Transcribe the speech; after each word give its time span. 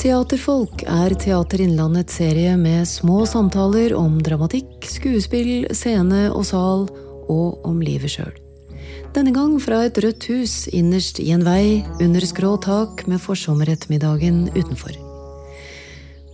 Teaterfolk 0.00 0.80
er 0.88 1.12
Teater 1.20 1.60
Innlandets 1.60 2.14
serie 2.16 2.54
med 2.56 2.86
små 2.88 3.26
samtaler 3.28 3.92
om 3.92 4.14
dramatikk, 4.24 4.86
skuespill, 4.88 5.66
scene 5.76 6.22
og 6.30 6.46
sal, 6.48 6.86
og 7.28 7.66
om 7.68 7.82
livet 7.84 8.08
sjøl. 8.14 8.32
Denne 9.12 9.34
gang 9.36 9.58
fra 9.60 9.82
et 9.84 10.00
rødt 10.00 10.24
hus 10.32 10.54
innerst 10.72 11.20
i 11.20 11.28
en 11.34 11.44
vei 11.44 11.82
under 12.00 12.24
skrå 12.24 12.54
tak 12.64 13.04
med 13.12 13.20
forsommerettermiddagen 13.20 14.46
utenfor. 14.56 14.96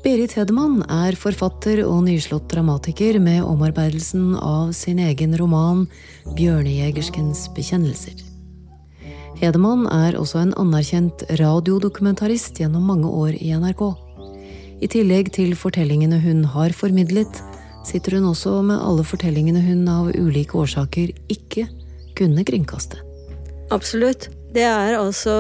Berit 0.07 0.39
Hedemann 0.39 0.85
er 0.87 1.19
forfatter 1.19 1.83
og 1.89 2.05
nyslått 2.07 2.47
dramatiker 2.55 3.19
med 3.19 3.43
omarbeidelsen 3.43 4.37
av 4.39 4.71
sin 4.79 5.03
egen 5.03 5.35
roman 5.43 5.89
Bjørnejegerskens 6.39 7.49
bekjennelser. 7.59 8.36
Hedemann 9.37 9.85
er 9.93 10.17
også 10.17 10.41
en 10.41 10.55
anerkjent 10.57 11.27
radiodokumentarist 11.37 12.57
gjennom 12.57 12.87
mange 12.89 13.11
år 13.11 13.35
i 13.37 13.51
NRK. 13.53 13.83
I 14.81 14.89
tillegg 14.93 15.29
til 15.37 15.53
fortellingene 15.57 16.23
hun 16.23 16.41
har 16.55 16.73
formidlet, 16.77 17.43
sitter 17.85 18.17
hun 18.17 18.31
også 18.31 18.63
med 18.65 18.81
alle 18.81 19.05
fortellingene 19.05 19.61
hun 19.67 19.85
av 19.93 20.09
ulike 20.17 20.57
årsaker 20.57 21.13
ikke 21.33 21.67
kunne 22.17 22.47
kringkaste. 22.49 23.03
Absolutt. 23.75 24.31
Det 24.57 24.65
er 24.65 24.97
altså 24.97 25.35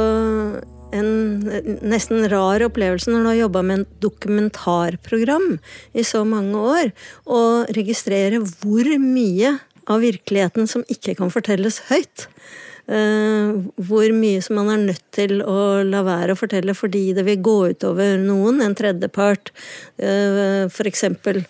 en 0.96 1.08
nesten 1.80 2.28
rar 2.30 2.66
opplevelse 2.66 3.10
når 3.10 3.24
du 3.24 3.30
har 3.30 3.40
jobba 3.40 3.64
med 3.64 3.80
en 3.80 3.88
dokumentarprogram 4.04 5.48
i 5.96 6.04
så 6.04 6.20
mange 6.28 6.60
år, 6.60 6.92
å 7.24 7.64
registrere 7.72 8.44
hvor 8.44 8.92
mye 9.00 9.56
av 9.88 10.04
virkeligheten 10.04 10.68
som 10.68 10.84
ikke 10.92 11.16
kan 11.16 11.32
fortelles 11.32 11.80
høyt. 11.88 12.28
Eh, 12.86 13.48
hvor 13.88 14.12
mye 14.14 14.42
som 14.44 14.60
man 14.60 14.70
er 14.70 14.84
nødt 14.92 15.06
til 15.16 15.40
å 15.42 15.82
la 15.82 16.04
være 16.06 16.36
å 16.36 16.38
fortelle 16.38 16.74
fordi 16.76 17.08
det 17.16 17.24
vil 17.26 17.42
gå 17.42 17.56
utover 17.74 18.20
noen, 18.22 18.60
en 18.62 18.76
tredjepart. 18.78 19.50
Uh, 19.98 20.70
for 20.70 20.86
eksempel, 20.86 21.42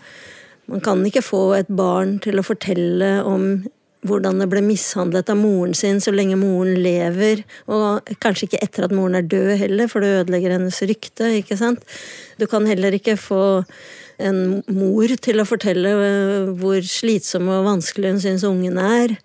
man 0.71 0.81
kan 0.85 1.05
ikke 1.05 1.25
få 1.25 1.43
et 1.59 1.69
barn 1.69 2.17
til 2.25 2.41
å 2.41 2.47
fortelle 2.47 3.19
om 3.29 3.67
hvordan 4.09 4.41
det 4.43 4.49
ble 4.53 4.63
mishandlet 4.65 5.31
av 5.33 5.39
moren 5.41 5.75
sin 5.77 6.01
så 6.03 6.15
lenge 6.15 6.39
moren 6.41 6.79
lever, 6.83 7.45
og 7.67 8.09
kanskje 8.23 8.49
ikke 8.49 8.63
etter 8.65 8.87
at 8.87 8.95
moren 8.97 9.19
er 9.19 9.29
død 9.29 9.53
heller, 9.61 9.91
for 9.91 10.05
det 10.05 10.15
ødelegger 10.23 10.57
hennes 10.57 10.81
rykte, 10.87 11.31
ikke 11.41 11.59
sant. 11.61 11.85
Du 12.41 12.47
kan 12.51 12.67
heller 12.69 12.97
ikke 12.97 13.19
få 13.21 13.45
en 14.23 14.63
mor 14.73 15.13
til 15.23 15.41
å 15.41 15.49
fortelle 15.49 15.93
eh, 15.93 16.53
hvor 16.61 16.79
slitsom 16.89 17.51
og 17.53 17.67
vanskelig 17.67 18.15
hun 18.15 18.23
syns 18.23 18.47
ungen 18.49 18.79
er. 18.81 19.17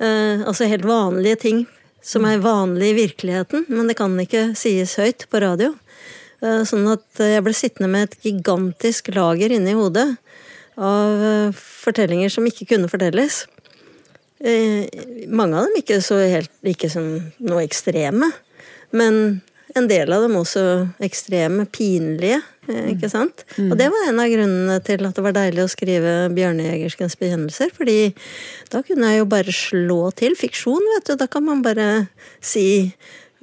Eh, 0.00 0.44
altså 0.44 0.68
helt 0.70 0.88
vanlige 0.88 1.42
ting 1.44 1.66
som 2.04 2.24
er 2.28 2.40
vanlig 2.40 2.92
i 2.92 2.98
virkeligheten, 3.02 3.66
men 3.68 3.90
det 3.90 3.98
kan 3.98 4.14
ikke 4.22 4.52
sies 4.56 4.96
høyt 5.00 5.26
på 5.28 5.42
radio. 5.44 5.74
Eh, 6.40 6.62
sånn 6.68 6.88
at 6.94 7.20
jeg 7.20 7.44
ble 7.44 7.56
sittende 7.56 7.90
med 7.92 8.08
et 8.08 8.18
gigantisk 8.24 9.12
lager 9.16 9.52
inni 9.52 9.76
hodet 9.76 10.10
av 10.78 11.56
fortellinger 11.58 12.30
som 12.30 12.46
ikke 12.46 12.68
kunne 12.70 12.88
fortelles. 12.90 13.42
Mange 14.38 15.58
av 15.58 15.66
dem 15.66 15.80
ikke 15.80 15.96
så 16.04 16.20
helt 16.22 16.52
ikke 16.62 16.90
som 16.92 17.08
noe 17.42 17.64
ekstreme, 17.64 18.28
men 18.94 19.40
en 19.76 19.88
del 19.88 20.12
av 20.12 20.24
dem 20.24 20.36
også 20.38 20.62
ekstreme, 21.04 21.66
pinlige. 21.72 22.40
Eh, 22.68 22.92
ikke 22.94 23.10
sant? 23.12 23.44
Mm. 23.56 23.72
Og 23.72 23.76
det 23.80 23.88
var 23.92 24.08
en 24.08 24.22
av 24.22 24.30
grunnene 24.32 24.78
til 24.86 25.04
at 25.06 25.18
det 25.18 25.24
var 25.24 25.36
deilig 25.36 25.64
å 25.64 25.72
skrive 25.72 26.14
Bjørnejegerskens 26.36 27.18
bekjennelser. 27.20 27.72
fordi 27.76 28.14
da 28.72 28.82
kunne 28.82 29.12
jeg 29.12 29.22
jo 29.22 29.28
bare 29.28 29.54
slå 29.54 30.00
til. 30.16 30.36
Fiksjon, 30.38 30.88
vet 30.94 31.10
du. 31.10 31.16
Da 31.20 31.28
kan 31.30 31.44
man 31.44 31.62
bare 31.62 32.08
si 32.40 32.94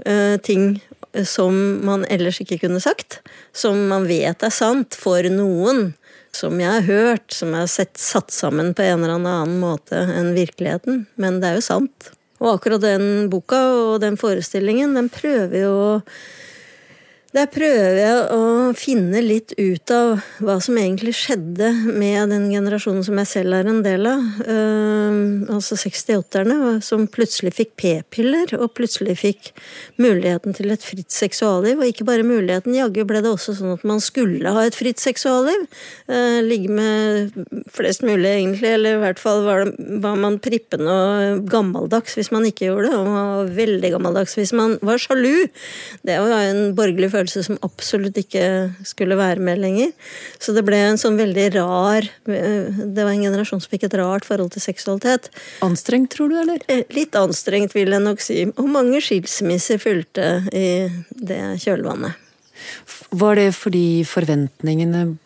uh, 0.06 0.38
ting 0.42 0.82
som 1.24 1.56
man 1.86 2.06
ellers 2.12 2.42
ikke 2.42 2.60
kunne 2.66 2.82
sagt. 2.84 3.22
Som 3.54 3.88
man 3.92 4.08
vet 4.10 4.44
er 4.44 4.54
sant 4.54 4.98
for 4.98 5.24
noen. 5.32 5.94
Som 6.36 6.60
jeg 6.60 6.72
har 6.72 6.86
hørt, 6.90 7.30
som 7.32 7.54
jeg 7.56 7.64
har 7.64 7.72
sett 7.72 8.00
satt 8.02 8.34
sammen 8.36 8.74
på 8.76 8.84
en 8.84 9.04
eller 9.06 9.16
annen 9.16 9.60
måte 9.62 10.02
enn 10.04 10.34
virkeligheten. 10.36 11.06
Men 11.22 11.40
det 11.40 11.52
er 11.52 11.60
jo 11.62 11.68
sant. 11.70 12.10
Og 12.42 12.58
akkurat 12.58 12.84
den 12.84 13.30
boka 13.32 13.62
og 13.72 14.02
den 14.04 14.18
forestillingen, 14.20 14.98
den 14.98 15.08
prøver 15.14 15.62
jo 15.62 15.72
å 15.72 15.94
der 17.36 17.50
prøver 17.52 17.98
jeg 18.00 18.20
å 18.32 18.44
finne 18.80 19.20
litt 19.20 19.52
ut 19.60 19.92
av 19.92 20.22
hva 20.44 20.56
som 20.64 20.78
egentlig 20.80 21.12
skjedde 21.18 21.68
med 21.84 22.32
den 22.32 22.46
generasjonen 22.48 23.04
som 23.04 23.18
jeg 23.20 23.28
selv 23.28 23.58
er 23.58 23.68
en 23.68 23.82
del 23.84 24.08
av. 24.08 24.22
Uh, 24.48 25.44
altså 25.52 25.76
68-erne, 25.76 26.78
som 26.86 27.04
plutselig 27.12 27.52
fikk 27.58 27.74
p-piller, 27.82 28.54
og 28.56 28.72
plutselig 28.78 29.18
fikk 29.20 29.52
muligheten 30.00 30.56
til 30.56 30.72
et 30.72 30.86
fritt 30.86 31.12
seksualliv. 31.12 31.82
Og 31.82 31.92
ikke 31.92 32.08
bare 32.08 32.24
muligheten, 32.28 32.78
jaggu 32.78 33.02
ble 33.08 33.20
det 33.26 33.34
også 33.34 33.58
sånn 33.60 33.76
at 33.76 33.84
man 33.88 34.00
skulle 34.04 34.56
ha 34.56 34.64
et 34.64 34.78
fritt 34.78 35.04
seksualliv. 35.04 35.68
Uh, 36.08 36.40
ligge 36.46 36.72
med 36.72 37.36
flest 37.76 38.06
mulig, 38.08 38.32
egentlig, 38.32 38.72
eller 38.78 38.96
i 38.96 39.04
hvert 39.04 39.20
fall 39.20 39.44
var, 39.44 39.68
det, 39.68 40.00
var 40.06 40.16
man 40.24 40.40
prippende 40.40 40.96
og 40.96 41.52
gammeldags 41.52 42.16
hvis 42.16 42.32
man 42.32 42.48
ikke 42.48 42.70
gjorde 42.70 42.94
det, 42.94 42.96
og 42.96 43.12
var 43.12 43.54
veldig 43.60 43.94
gammeldags 43.98 44.40
hvis 44.40 44.56
man 44.56 44.80
var 44.86 45.04
sjalu. 45.04 45.50
Det 46.08 46.20
var 46.24 46.48
en 46.48 46.72
borgerlig 46.80 47.12
følelse 47.12 47.25
følelse 47.26 47.44
som 47.48 47.58
absolutt 47.66 48.18
ikke 48.18 48.74
skulle 48.86 49.18
være 49.18 49.42
med 49.42 49.60
lenger. 49.60 49.92
Så 50.40 50.54
det 50.54 50.64
ble 50.66 50.78
en 50.78 50.98
sånn 50.98 51.18
veldig 51.18 51.48
rar 51.56 52.06
Det 52.26 53.04
var 53.04 53.12
en 53.12 53.24
generasjon 53.24 53.62
som 53.62 53.72
fikk 53.72 53.88
et 53.88 53.98
rart 53.98 54.26
forhold 54.26 54.54
til 54.54 54.62
seksualitet. 54.62 55.30
Anstrengt, 55.66 56.12
tror 56.14 56.30
du, 56.30 56.38
eller? 56.40 56.62
Eh, 56.68 56.86
litt 56.94 57.16
anstrengt, 57.16 57.76
vil 57.76 57.92
jeg 57.92 58.04
nok 58.04 58.22
si. 58.22 58.46
Og 58.56 58.70
mange 58.70 59.02
skilsmisser 59.02 59.82
fulgte 59.82 60.46
i 60.54 60.88
det 61.10 61.42
kjølvannet. 61.64 62.22
Var 63.12 63.36
det 63.36 63.50
fordi 63.56 64.04
forventningene 64.08 65.18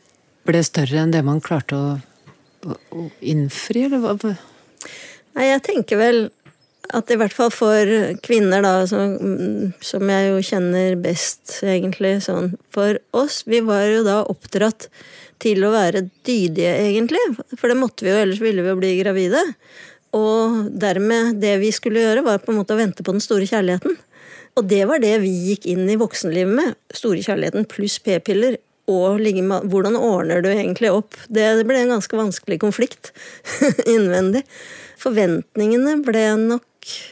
ble 0.49 0.61
større 0.65 1.03
enn 1.03 1.13
det 1.13 1.21
man 1.25 1.41
klarte 1.43 1.77
å, 1.77 1.97
å 2.65 3.09
innfri, 3.21 3.85
eller 3.85 4.01
hva? 4.01 4.33
Nei, 5.37 5.51
jeg 5.51 5.61
tenker 5.67 5.99
vel 5.99 6.23
at 6.95 7.11
i 7.13 7.17
hvert 7.19 7.35
fall 7.35 7.51
for 7.53 7.91
kvinner, 8.25 8.63
da, 8.65 8.73
som, 8.89 9.15
som, 9.83 10.09
jeg 10.09 10.31
jo 10.31 10.41
kjenner 10.45 10.97
best, 11.01 11.59
egentlig, 11.65 12.15
sånn 12.25 12.55
For 12.73 12.97
oss, 13.17 13.43
vi 13.49 13.61
var 13.65 13.85
jo 13.89 14.03
da 14.07 14.21
oppdratt 14.29 14.89
til 15.39 15.63
å 15.63 15.71
være 15.73 16.07
dydige, 16.27 16.73
egentlig. 16.89 17.21
For 17.55 17.71
det 17.71 17.79
måtte 17.79 18.05
vi 18.05 18.11
jo, 18.11 18.19
ellers 18.23 18.41
ville 18.43 18.65
vi 18.65 18.73
jo 18.73 18.79
bli 18.79 18.93
gravide. 18.99 19.43
Og 20.17 20.65
dermed, 20.81 21.37
det 21.43 21.59
vi 21.61 21.69
skulle 21.75 22.01
gjøre, 22.01 22.25
var 22.25 22.41
på 22.43 22.53
en 22.53 22.59
måte 22.59 22.75
å 22.75 22.79
vente 22.79 23.05
på 23.05 23.13
den 23.13 23.23
store 23.23 23.47
kjærligheten. 23.49 23.99
Og 24.57 24.65
det 24.67 24.81
var 24.89 25.01
det 25.03 25.13
vi 25.23 25.31
gikk 25.51 25.69
inn 25.69 25.85
i 25.87 25.99
voksenlivet 25.99 26.55
med. 26.57 26.73
Store 26.95 27.21
kjærligheten 27.23 27.69
pluss 27.69 27.99
p-piller. 28.03 28.57
Og 28.89 29.21
hvordan 29.69 29.95
ordner 29.99 30.41
du 30.41 30.49
egentlig 30.49 30.89
opp? 30.91 31.13
Det 31.29 31.45
ble 31.69 31.83
en 31.83 31.93
ganske 31.93 32.17
vanskelig 32.17 32.57
konflikt 32.63 33.11
innvendig. 33.93 34.41
Forventningene 34.99 35.99
ble 36.03 36.25
nok 36.41 36.65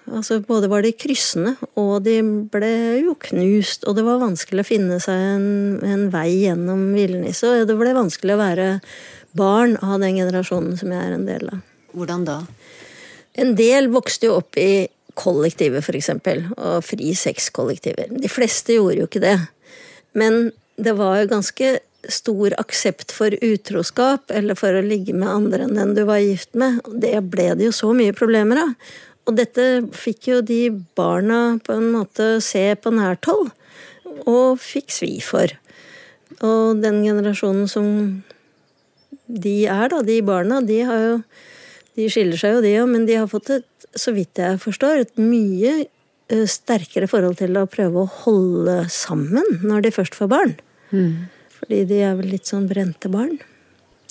altså 0.10 0.40
Både 0.46 0.70
var 0.72 0.86
de 0.86 0.94
kryssende, 0.96 1.56
og 1.80 2.04
de 2.06 2.18
ble 2.52 2.72
jo 3.04 3.16
knust. 3.28 3.86
Og 3.88 3.98
det 3.98 4.06
var 4.08 4.22
vanskelig 4.24 4.64
å 4.64 4.68
finne 4.68 5.00
seg 5.04 5.24
en, 5.36 5.48
en 5.86 6.06
vei 6.14 6.30
gjennom 6.46 6.90
villniset. 6.96 7.64
Og 7.64 7.70
det 7.70 7.78
ble 7.80 7.96
vanskelig 7.98 8.36
å 8.36 8.42
være 8.42 8.68
barn 9.38 9.78
av 9.84 10.00
den 10.02 10.18
generasjonen 10.18 10.78
som 10.80 10.94
jeg 10.94 11.04
er 11.04 11.18
en 11.18 11.28
del 11.28 11.50
av. 11.52 11.64
Hvordan 11.98 12.28
da? 12.28 12.38
En 13.38 13.54
del 13.58 13.92
vokste 13.94 14.30
jo 14.30 14.40
opp 14.40 14.58
i 14.60 14.88
kollektiver, 15.18 15.82
f.eks. 15.82 16.14
Og 16.58 16.86
fri 16.86 17.12
sex-kollektiver. 17.18 18.14
De 18.14 18.32
fleste 18.32 18.78
gjorde 18.78 19.02
jo 19.02 19.10
ikke 19.10 19.24
det. 19.24 19.38
Men 20.18 20.50
det 20.78 20.94
var 20.98 21.22
jo 21.22 21.32
ganske 21.32 21.78
stor 22.08 22.54
aksept 22.62 23.12
for 23.12 23.34
utroskap 23.44 24.32
eller 24.32 24.56
for 24.56 24.76
å 24.78 24.86
ligge 24.86 25.16
med 25.18 25.28
andre 25.28 25.66
enn 25.66 25.76
den 25.76 25.96
du 25.98 26.04
var 26.08 26.22
gift 26.24 26.54
med. 26.58 26.80
Det 26.88 27.18
ble 27.28 27.50
det 27.58 27.68
jo 27.68 27.76
så 27.76 27.92
mye 27.98 28.16
problemer 28.16 28.62
av. 28.64 28.76
Og 29.28 29.36
dette 29.36 29.64
fikk 29.96 30.30
jo 30.32 30.42
de 30.46 30.70
barna 30.96 31.58
på 31.64 31.76
en 31.76 31.92
måte 31.92 32.38
se 32.44 32.64
på 32.80 32.94
nært 32.96 33.28
hold, 33.28 33.52
og 34.28 34.60
fikk 34.64 34.94
svi 34.96 35.18
for. 35.24 35.52
Og 36.46 36.80
den 36.84 37.02
generasjonen 37.04 37.68
som 37.72 37.88
de 39.28 39.58
er, 39.68 39.90
da, 39.92 40.02
de 40.06 40.22
barna, 40.24 40.62
de 40.64 40.82
har 40.88 41.06
jo 41.06 41.20
De 41.98 42.06
skiller 42.14 42.38
seg 42.38 42.52
jo, 42.54 42.58
de 42.62 42.76
òg, 42.78 42.90
men 42.92 43.08
de 43.08 43.16
har 43.18 43.26
fått 43.26 43.50
et, 43.56 43.86
så 43.98 44.12
vidt 44.14 44.38
jeg 44.38 44.60
forstår, 44.62 45.00
et 45.02 45.16
mye 45.18 45.72
eh, 46.30 46.44
sterkere 46.46 47.08
forhold 47.10 47.40
til 47.40 47.58
å 47.58 47.64
prøve 47.66 48.04
å 48.04 48.12
holde 48.20 48.76
sammen 48.94 49.66
når 49.66 49.88
de 49.88 49.92
først 49.96 50.14
får 50.14 50.30
barn. 50.30 50.54
Mm. 50.92 51.26
Fordi 51.56 51.80
de 51.90 52.04
er 52.06 52.14
vel 52.20 52.30
litt 52.36 52.46
sånn 52.46 52.70
brente 52.70 53.10
barn. 53.10 53.40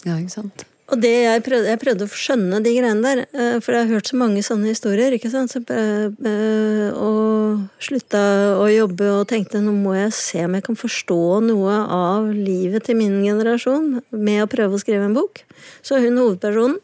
Ja, 0.03 0.17
ikke 0.17 0.35
sant. 0.35 0.67
Og 0.87 1.01
det 1.03 1.11
jeg 1.11 1.43
prøvde, 1.43 1.71
jeg 1.73 1.81
prøvde 1.83 2.07
å 2.07 2.15
skjønne 2.15 2.61
de 2.63 2.73
greiene 2.77 3.03
der, 3.03 3.21
eh, 3.35 3.57
for 3.59 3.75
jeg 3.75 3.87
har 3.87 3.95
hørt 3.97 4.07
så 4.07 4.19
mange 4.21 4.43
sånne 4.47 4.71
historier. 4.71 5.11
ikke 5.11 5.33
sant? 5.33 5.51
Så, 5.51 5.59
eh, 5.67 6.91
og 6.95 7.67
slutta 7.83 8.55
å 8.55 8.71
jobbe 8.71 9.11
og 9.19 9.27
tenkte 9.27 9.59
nå 9.59 9.75
må 9.75 9.97
jeg 9.97 10.13
se 10.13 10.45
om 10.45 10.55
jeg 10.55 10.63
kan 10.63 10.77
forstå 10.77 11.43
noe 11.43 11.75
av 11.91 12.31
livet 12.31 12.85
til 12.85 12.97
min 12.97 13.19
generasjon 13.25 14.01
med 14.13 14.45
å 14.45 14.47
prøve 14.47 14.75
å 14.75 14.83
skrive 14.83 15.07
en 15.07 15.15
bok. 15.15 15.43
Så 15.83 15.99
hun 15.99 16.19
hovedpersonen 16.19 16.79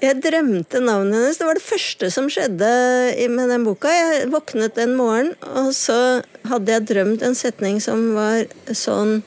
Jeg 0.00 0.22
drømte 0.22 0.80
navnet 0.80 1.12
hennes. 1.12 1.36
Det 1.36 1.44
var 1.44 1.54
det 1.58 1.62
første 1.62 2.10
som 2.10 2.30
skjedde 2.32 3.28
med 3.28 3.50
den 3.50 3.64
boka. 3.64 3.88
Jeg 3.92 4.30
våknet 4.32 4.78
en 4.78 4.96
morgen, 4.96 5.34
og 5.42 5.74
så 5.76 6.24
hadde 6.48 6.72
jeg 6.72 6.86
drømt 6.88 7.20
en 7.20 7.34
setning 7.34 7.82
som 7.82 8.14
var 8.14 8.46
sånn 8.72 9.22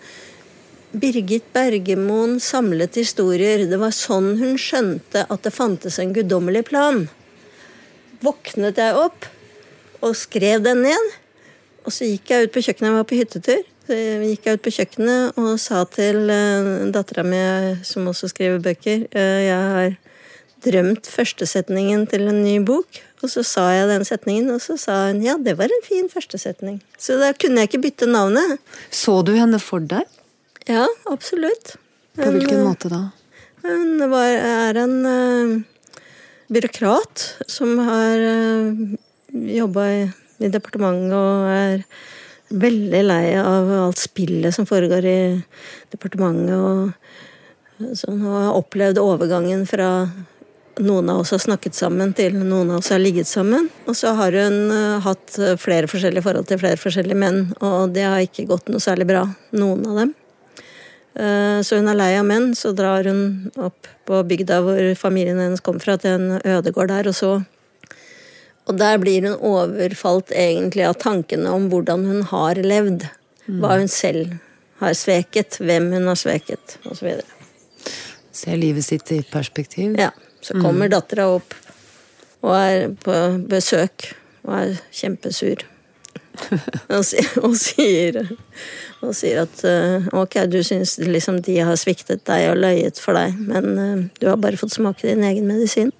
Birgit 0.93 1.45
Bergemoen 1.53 2.37
samlet 2.39 2.99
historier. 2.99 3.65
Det 3.65 3.79
var 3.81 3.93
sånn 3.97 4.35
hun 4.37 4.59
skjønte 4.61 5.25
at 5.25 5.45
det 5.45 5.53
fantes 5.55 5.97
en 5.99 6.13
guddommelig 6.13 6.67
plan. 6.69 7.07
Våknet 8.21 8.77
jeg 8.77 8.93
opp 9.01 9.25
og 10.05 10.13
skrev 10.17 10.61
den 10.61 10.83
ned. 10.85 11.11
Og 11.83 11.95
så 11.95 12.05
gikk 12.05 12.29
jeg 12.29 12.45
ut 12.45 12.53
på 12.53 12.61
kjøkkenet. 12.67 12.91
Jeg 12.91 12.99
var 12.99 13.09
på 13.09 13.19
hyttetur. 13.19 13.65
Så 13.87 13.97
gikk 14.29 14.45
jeg 14.47 14.59
ut 14.59 14.63
på 14.63 14.75
kjøkkenet 14.77 15.41
og 15.41 15.51
sa 15.59 15.81
til 15.91 16.29
uh, 16.29 16.87
dattera 16.93 17.25
mi, 17.27 17.41
som 17.83 18.07
også 18.07 18.29
skriver 18.31 18.61
bøker 18.63 19.07
uh, 19.11 19.41
Jeg 19.43 19.73
har 19.73 19.97
drømt 20.63 21.09
førstesetningen 21.09 22.05
til 22.13 22.29
en 22.29 22.43
ny 22.45 22.59
bok. 22.63 23.01
Og 23.23 23.33
så 23.33 23.41
sa 23.47 23.69
jeg 23.73 23.89
den 23.89 24.05
setningen, 24.07 24.53
og 24.53 24.61
så 24.61 24.77
sa 24.79 25.07
hun 25.09 25.25
ja, 25.25 25.39
det 25.41 25.57
var 25.57 25.73
en 25.73 25.87
fin 25.87 26.05
førstesetning. 26.11 26.83
Så 27.01 27.17
da 27.19 27.33
kunne 27.33 27.63
jeg 27.63 27.73
ikke 27.73 27.87
bytte 27.89 28.13
navnet. 28.13 28.59
Så 28.93 29.23
du 29.25 29.33
henne 29.35 29.59
for 29.63 29.81
deg? 29.81 30.05
Ja, 30.65 30.87
absolutt. 31.05 31.75
På 32.15 32.29
hvilken 32.31 32.59
en, 32.59 32.67
måte 32.67 32.89
da? 32.91 33.01
Hun 33.63 34.01
er 34.15 34.79
en 34.79 34.97
uh, 35.05 35.61
byråkrat 36.53 37.23
som 37.51 37.79
har 37.83 38.23
uh, 38.23 38.97
jobba 39.33 39.87
i, 39.91 40.01
i 40.39 40.51
departementet 40.53 41.15
og 41.17 41.49
er 41.51 41.85
veldig 42.53 43.01
lei 43.07 43.23
av 43.39 43.71
alt 43.87 43.99
spillet 43.99 44.55
som 44.55 44.67
foregår 44.69 45.07
i 45.09 45.19
departementet. 45.91 46.55
og 46.55 47.97
så 47.97 48.13
hun 48.13 48.21
har 48.29 48.55
opplevd 48.55 49.01
overgangen 49.01 49.65
fra 49.67 49.89
noen 50.79 51.09
av 51.09 51.23
oss 51.23 51.33
har 51.33 51.41
snakket 51.41 51.75
sammen 51.75 52.13
til 52.15 52.37
noen 52.37 52.71
av 52.71 52.79
oss 52.79 52.93
har 52.93 53.01
ligget 53.01 53.27
sammen. 53.27 53.67
Og 53.89 53.97
så 53.97 54.13
har 54.15 54.37
hun 54.37 54.71
hatt 55.03 55.35
flere 55.61 55.89
forskjellige 55.89 56.23
forhold 56.25 56.47
til 56.49 56.61
flere 56.61 56.79
forskjellige 56.79 57.19
menn, 57.19 57.47
og 57.59 57.93
det 57.97 58.05
har 58.05 58.21
ikke 58.23 58.47
gått 58.49 58.71
noe 58.71 58.81
særlig 58.81 59.09
bra, 59.09 59.25
noen 59.57 59.85
av 59.89 59.99
dem. 60.03 60.13
Uh, 61.13 61.61
så 61.61 61.77
hun 61.77 61.89
er 61.91 61.97
lei 61.97 62.11
av 62.17 62.25
menn, 62.25 62.53
så 62.57 62.71
drar 62.73 63.05
hun 63.05 63.51
opp 63.61 63.89
på 64.07 64.21
bygda 64.29 64.61
hvor 64.65 64.87
familien 64.97 65.41
hennes 65.41 65.61
kom 65.63 65.77
fra, 65.81 65.97
til 66.01 66.17
en 66.17 66.39
ødegård 66.41 66.89
der, 66.93 67.09
og 67.11 67.17
så 67.17 67.33
Og 68.63 68.77
der 68.79 68.95
blir 68.97 69.25
hun 69.27 69.41
overfalt 69.43 70.31
egentlig 70.31 70.85
av 70.87 70.93
tankene 70.95 71.51
om 71.51 71.65
hvordan 71.67 72.05
hun 72.07 72.21
har 72.29 72.55
levd. 72.55 73.03
Mm. 73.43 73.57
Hva 73.59 73.73
hun 73.75 73.89
selv 73.91 74.37
har 74.79 74.93
sveket, 74.95 75.57
hvem 75.59 75.89
hun 75.91 76.07
har 76.07 76.15
sveket, 76.15 76.77
osv. 76.87 77.09
Ser 78.31 78.55
livet 78.55 78.85
sitt 78.87 79.11
i 79.11 79.19
perspektiv? 79.27 79.97
Ja. 79.99 80.13
Så 80.39 80.53
kommer 80.53 80.87
mm. 80.87 80.93
dattera 80.95 81.27
opp 81.35 81.53
og 82.43 82.55
er 82.55 82.87
på 83.03 83.19
besøk 83.51 84.13
og 84.43 84.55
er 84.61 84.73
kjempesur. 84.95 85.67
Og, 86.95 87.03
sier, 87.05 88.19
og 89.03 89.13
sier 89.17 89.41
at 89.43 89.63
eh, 89.67 90.07
ok, 90.15 90.39
du 90.51 90.59
syns 90.65 90.97
liksom 91.01 91.41
de 91.45 91.59
har 91.61 91.77
sviktet 91.79 92.25
deg 92.29 92.49
og 92.51 92.61
løyet 92.63 93.01
for 93.01 93.17
deg, 93.17 93.37
men 93.37 93.69
eh, 93.77 94.07
du 94.19 94.27
har 94.31 94.39
bare 94.41 94.59
fått 94.59 94.75
smake 94.77 95.07
din 95.07 95.25
egen 95.27 95.47
medisin. 95.49 95.93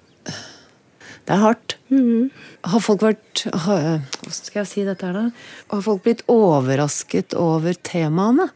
Det 1.24 1.32
er 1.32 1.40
hardt. 1.40 1.78
Mm. 1.88 2.28
Har 2.68 2.82
folk 2.84 3.04
vært 3.04 3.46
Hva 3.48 4.00
skal 4.32 4.62
jeg 4.62 4.70
si 4.70 4.84
dette 4.84 5.06
her, 5.06 5.16
da? 5.16 5.46
Har 5.72 5.84
folk 5.84 6.04
blitt 6.04 6.24
overrasket 6.32 7.36
over 7.38 7.76
temaene? 7.86 8.50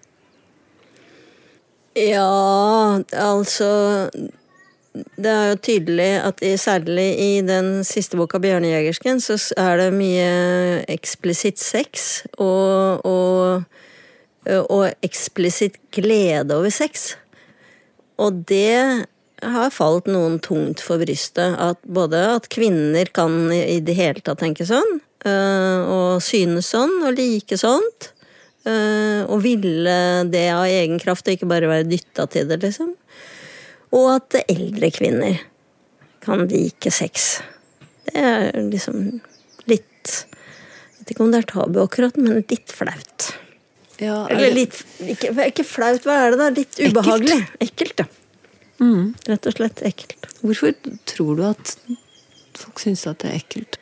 Ja, 1.98 3.00
altså 3.16 3.68
det 5.16 5.30
er 5.32 5.50
jo 5.50 5.60
tydelig 5.68 6.08
at 6.22 6.42
i, 6.44 6.54
særlig 6.60 7.08
i 7.20 7.40
den 7.46 7.84
siste 7.84 8.16
boka, 8.16 8.38
'Bjørnejegersken', 8.38 9.20
så 9.20 9.38
er 9.56 9.76
det 9.80 9.92
mye 9.96 10.84
eksplisitt 10.88 11.58
sex 11.58 12.24
og, 12.38 13.06
og, 13.06 13.62
og 14.46 14.84
eksplisitt 15.02 15.78
glede 15.94 16.56
over 16.56 16.70
sex. 16.70 17.14
Og 18.18 18.44
det 18.50 19.06
har 19.42 19.70
falt 19.74 20.08
noen 20.10 20.38
tungt 20.42 20.82
for 20.82 21.00
brystet. 21.02 21.54
At 21.58 21.80
både 21.86 22.20
at 22.34 22.48
kvinner 22.52 23.10
kan 23.14 23.50
i 23.54 23.78
det 23.84 23.96
hele 23.98 24.22
tatt 24.24 24.42
tenke 24.42 24.66
sånn, 24.68 24.98
øh, 25.28 25.80
og 25.86 26.22
synes 26.24 26.72
sånn, 26.74 26.98
og 27.06 27.18
like 27.18 27.58
sånt. 27.60 28.12
Øh, 28.66 29.22
og 29.30 29.42
ville 29.44 29.98
det 30.28 30.48
av 30.52 30.66
egen 30.66 30.98
kraft, 31.00 31.28
og 31.28 31.36
ikke 31.36 31.50
bare 31.50 31.70
være 31.70 31.88
dytta 31.88 32.26
til 32.32 32.50
det, 32.50 32.60
liksom. 32.66 32.96
Og 33.96 34.08
at 34.16 34.40
eldre 34.44 34.90
kvinner 34.92 35.38
kan 36.24 36.44
like 36.50 36.90
sex. 36.92 37.38
Det 38.08 38.20
er 38.20 38.50
liksom 38.68 39.20
litt 39.68 40.26
vet 41.08 41.14
ikke 41.14 41.24
om 41.24 41.32
det 41.32 41.42
er 41.42 41.48
tabu 41.48 41.80
akkurat, 41.82 42.16
men 42.20 42.44
litt 42.50 42.72
flaut. 42.74 43.30
Ja, 43.98 44.26
Eller 44.30 44.52
litt 44.54 44.76
ikke, 45.00 45.32
ikke, 45.48 45.64
flaut, 45.66 46.04
hva 46.06 46.18
er 46.26 46.34
det 46.34 46.38
da? 46.38 46.48
Litt 46.54 46.78
ubehagelig. 46.78 47.38
Ekkelt, 47.64 48.04
ja. 48.04 48.06
Mm. 48.78 49.14
Rett 49.26 49.48
og 49.48 49.56
slett 49.56 49.82
ekkelt. 49.82 50.28
Hvorfor 50.44 50.74
tror 51.08 51.38
du 51.38 51.42
at 51.48 51.72
folk 52.58 52.82
syns 52.82 53.06
at 53.10 53.24
det 53.24 53.32
er 53.32 53.40
ekkelt? 53.40 53.78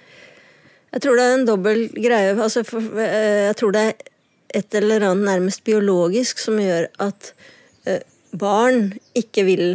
Jeg 0.95 1.05
tror 1.05 1.19
det 1.19 1.27
er 1.27 1.35
en 1.35 1.49
dobbel 1.49 1.83
greie. 1.93 2.31
Altså, 2.33 2.63
for, 2.65 2.81
eh, 3.03 3.51
jeg 3.51 3.59
tror 3.61 3.75
det 3.77 3.83
er 3.91 4.07
et 4.57 4.79
eller 4.79 5.05
annet 5.11 5.27
nærmest 5.27 5.65
biologisk 5.67 6.41
som 6.41 6.57
gjør 6.63 6.89
at 7.03 7.35
eh, 7.85 8.01
barn 8.33 8.95
ikke 9.19 9.45
vil 9.51 9.67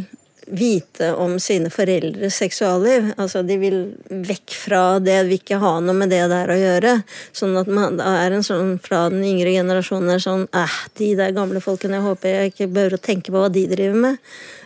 vite 0.51 1.13
om 1.15 1.37
sine 1.39 1.71
foreldres 1.71 2.35
seksualliv. 2.41 3.11
Altså, 3.15 3.41
de 3.47 3.57
vil 3.61 3.77
vekk 4.09 4.55
fra 4.57 4.81
det, 5.03 5.17
vil 5.27 5.37
ikke 5.39 5.61
ha 5.61 5.73
noe 5.83 5.95
med 5.97 6.11
det 6.11 6.23
der 6.31 6.51
å 6.51 6.57
gjøre. 6.59 6.95
Sånn 7.35 7.55
at 7.61 7.69
man 7.71 8.01
er 8.03 8.35
en 8.35 8.45
sånn 8.45 8.75
fra 8.83 9.05
den 9.13 9.23
yngre 9.27 9.53
generasjonen 9.55 10.15
er 10.15 10.23
sånn 10.23 10.47
eh, 10.57 10.79
de 10.99 11.13
der 11.19 11.35
gamle 11.35 11.63
folkene, 11.63 11.99
jeg 11.99 12.07
håper 12.09 12.35
jeg 12.35 12.51
ikke 12.53 12.71
behøver 12.75 12.97
å 12.97 13.05
tenke 13.05 13.31
på 13.31 13.39
hva 13.39 13.51
de 13.53 13.67
driver 13.71 14.03
med. 14.07 14.19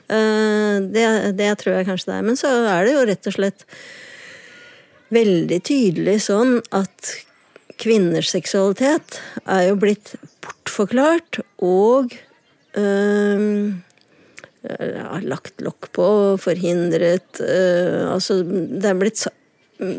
Uh, 0.05 0.85
det, 0.93 1.05
det 1.37 1.47
tror 1.61 1.79
jeg 1.79 1.87
kanskje 1.87 2.11
det 2.11 2.17
er. 2.17 2.25
Men 2.27 2.39
så 2.39 2.51
er 2.69 2.85
det 2.85 2.97
jo 2.97 3.05
rett 3.09 3.29
og 3.29 3.37
slett 3.37 3.65
veldig 5.13 5.61
tydelig 5.65 6.19
sånn 6.25 6.59
at 6.75 7.13
kvinners 7.81 8.31
seksualitet 8.33 9.19
er 9.43 9.69
jo 9.69 9.79
blitt 9.79 10.15
bortforklart 10.43 11.41
og 11.63 12.15
øh, 12.79 13.75
ja, 14.65 15.19
lagt 15.23 15.61
lokk 15.63 15.91
på, 15.95 16.07
forhindret 16.41 17.41
uh, 17.41 18.11
Altså, 18.13 18.41
det 18.43 18.91
er 18.91 18.99
blitt 18.99 19.25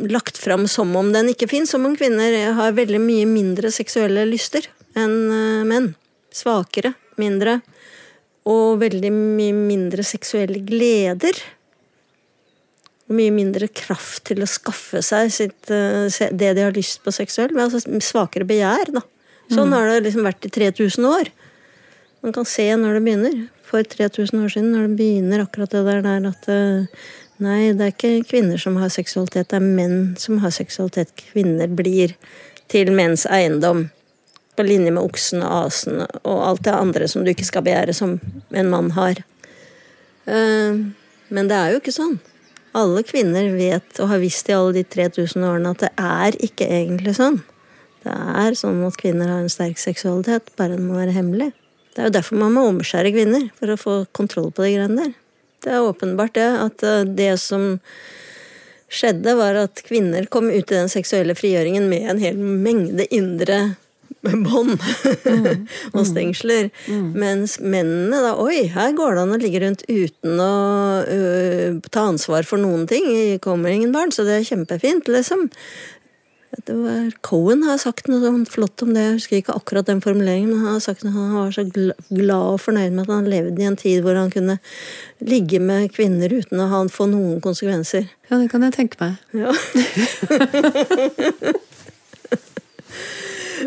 lagt 0.08 0.38
fram 0.40 0.64
som 0.70 0.94
om 0.96 1.10
den 1.12 1.30
ikke 1.34 1.50
fins, 1.50 1.74
som 1.74 1.84
om 1.84 1.96
kvinner 1.98 2.32
har 2.56 2.76
veldig 2.76 3.00
mye 3.02 3.26
mindre 3.28 3.72
seksuelle 3.74 4.24
lyster 4.28 4.68
enn 4.96 5.16
uh, 5.32 5.66
menn. 5.68 5.90
Svakere, 6.32 6.94
mindre. 7.20 7.60
Og 8.46 8.78
veldig 8.80 9.10
mye 9.12 9.56
mindre 9.56 10.04
seksuelle 10.06 10.60
gleder. 10.64 11.38
Mye 13.12 13.32
mindre 13.34 13.68
kraft 13.68 14.26
til 14.30 14.42
å 14.42 14.48
skaffe 14.50 15.02
seg 15.04 15.32
sitt, 15.32 15.68
det 15.68 16.52
de 16.58 16.64
har 16.64 16.74
lyst 16.76 17.00
på 17.04 17.14
seksuelt. 17.14 17.54
Men 17.54 17.68
altså 17.68 17.80
svakere 18.04 18.46
begjær, 18.48 18.92
da. 18.98 19.02
Sånn 19.46 19.70
mm. 19.70 19.74
har 19.76 19.90
det 19.90 19.98
liksom 20.08 20.26
vært 20.26 20.46
i 20.48 20.52
3000 20.52 21.08
år. 21.08 21.30
Man 22.26 22.34
kan 22.34 22.48
se 22.48 22.66
når 22.74 22.96
det 22.96 23.02
begynner 23.06 23.36
for 23.66 23.82
3000 23.82 24.44
år 24.44 24.52
siden, 24.52 24.72
når 24.72 24.86
det 24.86 24.98
begynner 24.98 25.44
akkurat 25.44 25.72
det 25.74 25.84
der, 25.86 26.02
der 26.06 26.28
at 26.30 26.50
eh, 26.52 27.06
Nei, 27.36 27.74
det 27.76 27.84
er 27.84 27.90
ikke 27.92 28.28
kvinner 28.30 28.56
som 28.56 28.78
har 28.80 28.88
seksualitet, 28.88 29.50
det 29.50 29.58
er 29.58 29.64
menn 29.64 30.14
som 30.16 30.38
har 30.40 30.54
seksualitet. 30.56 31.10
Kvinner 31.20 31.68
blir 31.68 32.14
til 32.72 32.88
menns 32.96 33.26
eiendom. 33.28 33.90
På 34.56 34.64
linje 34.64 34.88
med 34.88 35.04
oksen 35.04 35.42
og 35.44 35.66
asen 35.66 36.00
og 36.06 36.38
alt 36.46 36.62
det 36.64 36.72
andre 36.72 37.08
som 37.12 37.26
du 37.26 37.34
ikke 37.34 37.44
skal 37.44 37.66
begjære 37.66 37.92
som 37.92 38.14
en 38.56 38.70
mann 38.72 38.88
har. 38.96 39.20
Eh, 40.24 40.80
men 41.28 41.50
det 41.50 41.58
er 41.58 41.74
jo 41.74 41.82
ikke 41.82 41.92
sånn. 41.92 42.16
Alle 42.76 43.04
kvinner 43.04 43.50
vet 43.52 44.00
og 44.00 44.08
har 44.14 44.24
visst 44.24 44.48
i 44.48 44.56
alle 44.56 44.78
de 44.78 44.86
3000 44.96 45.44
årene 45.44 45.74
at 45.76 45.84
det 45.84 45.92
er 46.00 46.40
ikke 46.48 46.70
egentlig 46.72 47.18
sånn. 47.20 47.42
Det 48.06 48.16
er 48.16 48.56
sånn 48.56 48.80
at 48.86 48.96
kvinner 49.00 49.28
har 49.28 49.44
en 49.44 49.52
sterk 49.52 49.76
seksualitet, 49.82 50.52
bare 50.56 50.78
den 50.78 50.88
må 50.88 50.96
være 50.96 51.16
hemmelig. 51.16 51.50
Det 51.96 52.02
er 52.02 52.10
jo 52.10 52.16
derfor 52.18 52.36
man 52.36 52.52
må 52.52 52.66
omskjære 52.68 53.14
kvinner, 53.14 53.48
for 53.56 53.72
å 53.72 53.78
få 53.80 53.94
kontroll 54.16 54.50
på 54.52 54.66
de 54.66 54.74
greiene 54.74 55.00
der. 55.00 55.14
Det 55.64 55.72
er 55.72 55.86
åpenbart 55.88 56.36
det, 56.36 56.50
at 56.60 56.84
eh, 56.84 57.06
det 57.08 57.32
som 57.40 57.72
skjedde, 58.92 59.32
var 59.38 59.56
at 59.64 59.80
kvinner 59.86 60.28
kom 60.28 60.50
ut 60.52 60.60
i 60.60 60.76
den 60.76 60.92
seksuelle 60.92 61.34
frigjøringen 61.34 61.88
med 61.88 62.04
en 62.12 62.20
hel 62.22 62.36
mengde 62.36 63.08
indre 63.08 63.60
bånd 64.26 64.76
mm. 65.24 65.66
og 65.94 66.04
stengsler. 66.08 66.70
Mm. 66.90 67.08
Mens 67.18 67.56
mennene 67.62 68.20
da 68.24 68.34
Oi, 68.42 68.66
her 68.74 68.94
går 68.96 69.16
det 69.16 69.24
an 69.24 69.34
å 69.36 69.40
ligge 69.40 69.62
rundt 69.62 69.84
uten 69.88 70.40
å 70.42 70.52
uh, 71.06 71.78
ta 71.88 72.06
ansvar 72.12 72.46
for 72.48 72.60
noen 72.62 72.86
ting. 72.90 73.08
Det 73.08 73.42
kommer 73.44 73.72
ingen 73.72 73.94
barn, 73.94 74.12
så 74.14 74.26
det 74.26 74.40
er 74.40 74.48
kjempefint, 74.48 75.08
liksom. 75.12 75.48
Det 76.64 76.74
var 76.74 77.10
Cohen 77.26 77.62
har 77.66 77.78
sagt 77.80 78.08
noe 78.08 78.20
sånn 78.22 78.46
flott 78.48 78.82
om 78.84 78.94
det, 78.94 79.02
jeg 79.02 79.16
husker 79.18 79.36
ikke 79.40 79.56
akkurat 79.58 79.86
den 79.88 80.00
formuleringen, 80.04 80.50
men 80.52 80.64
han 80.64 80.76
har 80.78 80.84
sagt 80.84 81.04
at 81.04 81.12
han 81.12 81.34
var 81.36 81.50
så 81.54 81.64
glad 81.68 82.54
og 82.54 82.62
fornøyd 82.64 82.92
med 82.94 83.04
at 83.04 83.12
han 83.12 83.30
levde 83.30 83.62
i 83.62 83.68
en 83.68 83.76
tid 83.78 84.02
hvor 84.04 84.14
han 84.18 84.32
kunne 84.32 84.56
ligge 85.20 85.60
med 85.62 85.92
kvinner 85.94 86.32
uten 86.32 86.60
å 86.62 86.88
få 86.92 87.04
noen 87.12 87.40
konsekvenser. 87.44 88.04
Ja, 88.30 88.38
det 88.40 88.48
kan 88.52 88.62
jeg 88.66 88.76
tenke 88.78 88.96
meg. 89.02 89.12
Ja. 89.36 89.52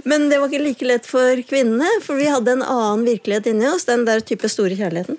men 0.10 0.29
det 0.31 0.38
var 0.39 0.48
ikke 0.50 0.65
like 0.65 0.86
lett 0.89 1.05
for 1.10 1.43
kvinnene, 1.50 1.89
for 2.05 2.15
vi 2.19 2.27
hadde 2.31 2.51
en 2.58 2.65
annen 2.65 3.05
virkelighet 3.08 3.46
inni 3.53 3.67
oss, 3.69 3.86
den 3.89 4.05
der 4.10 4.19
type 4.25 4.50
store 4.51 4.75
kjærligheten. 4.79 5.17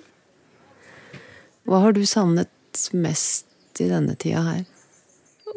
Hva 1.69 1.79
har 1.87 1.93
du 1.95 2.03
savnet 2.09 2.51
mest 2.97 3.47
i 3.79 3.87
denne 3.91 4.17
tida 4.19 4.43
her? 4.43 4.65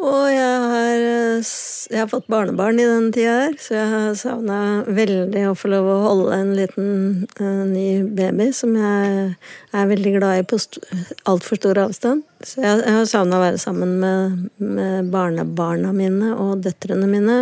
Og 0.03 0.25
jeg 0.31 0.55
har, 0.73 1.03
jeg 1.41 1.99
har, 1.99 2.09
fått 2.11 2.29
barnebarn 2.31 2.79
i 2.81 2.85
den 2.87 3.09
tida 3.15 3.33
her, 3.45 3.55
så 3.61 3.75
jeg 3.75 3.89
har 3.91 4.15
savna 4.19 4.57
veldig 4.87 5.43
å 5.49 5.55
få 5.57 5.71
lov 5.71 5.89
å 5.89 5.97
holde 6.03 6.37
en 6.37 6.51
liten 6.57 6.91
uh, 7.39 7.63
ny 7.69 8.03
baby 8.17 8.49
som 8.55 8.75
jeg 8.77 9.33
er 9.73 9.89
veldig 9.89 10.13
glad 10.17 10.41
i 10.41 10.45
på 10.47 10.59
altfor 11.29 11.59
stor 11.59 11.81
avstand. 11.85 12.23
Så 12.43 12.63
jeg, 12.63 12.81
jeg 12.85 12.97
har 12.97 13.09
savna 13.09 13.39
å 13.39 13.43
være 13.43 13.61
sammen 13.61 13.95
med, 14.01 14.47
med, 14.57 15.11
barnebarna 15.13 15.93
mine 15.95 16.33
og 16.35 16.63
døtrene 16.65 17.09
mine. 17.09 17.39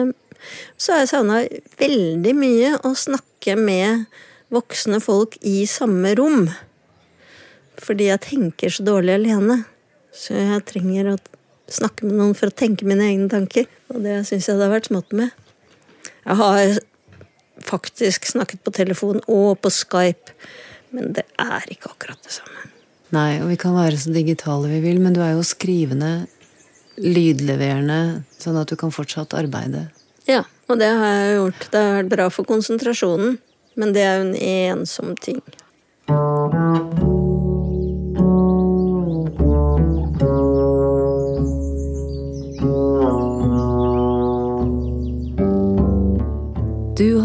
Så 0.77 0.95
har 0.95 1.03
jeg 1.03 1.13
savna 1.13 1.41
veldig 1.81 2.35
mye 2.37 2.75
å 2.87 2.93
snakke 2.97 3.57
med 3.59 4.05
voksne 4.51 5.01
folk 5.03 5.37
i 5.47 5.63
samme 5.69 6.15
rom. 6.19 6.49
Fordi 7.81 8.09
jeg 8.11 8.25
tenker 8.27 8.73
så 8.73 8.85
dårlig 8.85 9.19
alene. 9.19 9.61
Så 10.11 10.35
jeg 10.35 10.65
trenger 10.67 11.13
å 11.13 11.19
snakke 11.73 12.07
med 12.07 12.17
noen 12.19 12.35
for 12.37 12.51
å 12.51 12.55
tenke 12.55 12.87
mine 12.87 13.07
egne 13.07 13.29
tanker. 13.31 13.69
Og 13.93 14.03
det 14.05 14.21
syns 14.29 14.49
jeg 14.49 14.59
det 14.59 14.67
har 14.67 14.73
vært 14.73 14.91
smått 14.91 15.15
med. 15.15 15.31
Jeg 16.25 16.37
har 16.41 16.79
faktisk 17.61 18.27
snakket 18.29 18.63
på 18.65 18.73
telefon 18.75 19.21
og 19.29 19.59
på 19.61 19.71
Skype, 19.73 20.35
men 20.95 21.13
det 21.15 21.25
er 21.41 21.65
ikke 21.71 21.93
akkurat 21.93 22.21
det 22.25 22.35
samme. 22.35 22.67
Nei, 23.11 23.41
og 23.43 23.49
vi 23.51 23.57
kan 23.59 23.75
være 23.75 23.99
så 23.99 24.13
digitale 24.15 24.69
vi 24.71 24.79
vil, 24.85 25.01
men 25.03 25.15
du 25.15 25.19
er 25.23 25.33
jo 25.35 25.43
skrivende, 25.45 26.27
lydleverende, 27.01 28.23
sånn 28.39 28.59
at 28.61 28.71
du 28.71 28.77
kan 28.79 28.93
fortsatt 28.93 29.35
arbeide. 29.35 29.89
Ja, 30.29 30.45
og 30.69 30.79
det 30.79 30.91
har 30.95 31.17
jeg 31.17 31.35
gjort. 31.35 31.65
Det 31.73 31.81
har 31.81 31.97
vært 31.97 32.13
bra 32.13 32.29
for 32.31 32.47
konsentrasjonen, 32.47 33.35
men 33.79 33.93
det 33.95 34.05
er 34.05 34.19
jo 34.19 34.29
en 34.29 34.37
ensom 34.79 35.15
ting. 35.19 35.41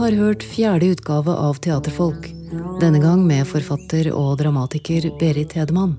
Har 0.07 0.15
hørt 0.15 0.45
fjerde 0.47 0.93
utgave 0.95 1.33
av 1.35 1.57
Teaterfolk, 1.59 2.29
denne 2.79 3.01
gang 3.03 3.25
med 3.27 3.43
forfatter 3.51 4.07
og 4.15 4.37
dramatiker 4.39 5.09
Berit 5.19 5.57
Hedemann. 5.59 5.97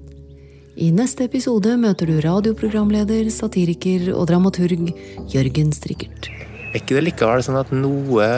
I 0.80 0.94
neste 0.96 1.26
episode 1.28 1.74
møter 1.82 2.08
du 2.08 2.22
radioprogramleder, 2.24 3.28
satiriker 3.34 4.14
og 4.14 4.30
dramaturg 4.30 4.94
Jørgen 5.34 5.76
Strikkert. 5.76 6.30
Er 6.72 6.80
ikke 6.80 6.96
det 6.96 7.04
likevel 7.10 7.44
sånn 7.44 7.60
at 7.60 7.74
noe 7.76 8.30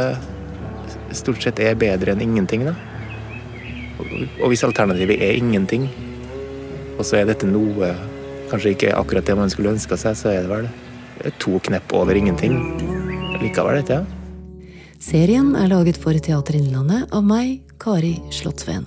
stort 1.14 1.46
sett 1.46 1.62
er 1.62 1.78
bedre 1.78 2.16
enn 2.16 2.26
ingenting, 2.26 2.66
da? 2.66 2.74
Og 4.42 4.50
hvis 4.50 4.66
alternativet 4.66 5.22
er 5.22 5.38
ingenting, 5.38 5.86
og 6.98 7.06
så 7.06 7.22
er 7.22 7.30
dette 7.30 7.46
noe 7.46 7.94
kanskje 8.50 8.74
ikke 8.74 8.96
akkurat 8.98 9.30
det 9.30 9.38
man 9.38 9.54
skulle 9.54 9.76
ønska 9.78 10.02
seg, 10.02 10.18
så 10.18 10.34
er 10.34 10.48
det 10.48 10.56
vel 10.56 11.36
to 11.38 11.60
knepp 11.70 11.94
over 11.94 12.18
ingenting 12.18 12.58
likevel, 13.38 13.84
ikke 13.84 14.00
sant? 14.00 14.19
Serien 15.00 15.54
er 15.56 15.70
laget 15.72 15.96
for 15.96 16.12
Teater 16.20 16.58
Innlandet 16.60 17.08
av 17.16 17.24
meg, 17.24 17.62
Kari 17.80 18.18
Slottsveen. 18.36 18.84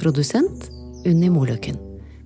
Produsent 0.00 0.70
Unni 1.04 1.28
Moløkken. 1.28 1.76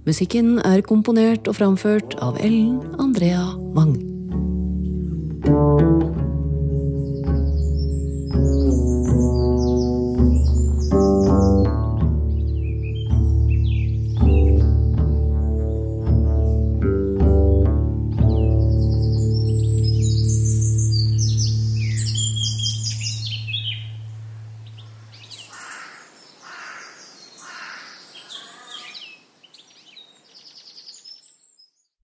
Musikken 0.07 0.61
er 0.63 0.85
komponert 0.87 1.51
og 1.51 1.59
framført 1.59 2.15
av 2.23 2.39
Ellen 2.39 2.79
Andrea 3.03 3.43
Mang. 3.75 3.99